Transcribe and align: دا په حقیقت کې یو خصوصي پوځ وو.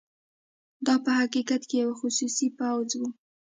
دا 0.85 0.95
په 1.03 1.11
حقیقت 1.19 1.61
کې 1.69 1.75
یو 1.83 1.91
خصوصي 1.99 2.47
پوځ 2.59 2.89
وو. 2.99 3.07